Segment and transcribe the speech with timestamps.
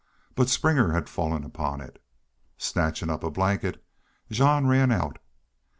[0.33, 2.01] But Springer had fallen upon it.
[2.57, 3.85] Snatching up a blanket,
[4.31, 5.19] Jean ran out.